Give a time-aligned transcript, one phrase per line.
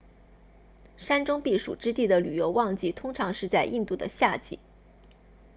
[0.97, 4.57] 山中避暑之地的旅游旺季通常是在印度的夏季